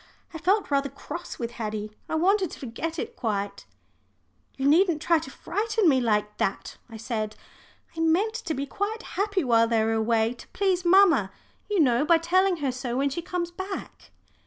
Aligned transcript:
I 0.33 0.39
felt 0.39 0.71
rather 0.71 0.89
cross 0.89 1.37
with 1.37 1.51
Haddie; 1.51 1.91
I 2.09 2.15
wanted 2.15 2.49
to 2.49 2.59
forget 2.59 2.97
it 2.97 3.15
quite. 3.15 3.67
"You 4.57 4.67
needn't 4.67 4.99
try 4.99 5.19
to 5.19 5.29
frighten 5.29 5.87
me 5.87 6.01
like 6.01 6.37
that," 6.37 6.77
I 6.89 6.97
said. 6.97 7.35
"I 7.95 7.99
meant 7.99 8.33
to 8.33 8.55
be 8.55 8.65
quite 8.65 9.03
happy 9.13 9.43
while 9.43 9.67
they 9.67 9.83
were 9.83 9.93
away 9.93 10.33
to 10.33 10.47
please 10.53 10.83
mamma, 10.83 11.29
you 11.69 11.79
know, 11.79 12.03
by 12.03 12.17
telling 12.17 12.57
her 12.65 12.71
so 12.71 12.97
when 12.97 13.11
she 13.11 13.21
comes 13.21 13.51
back." 13.51 14.09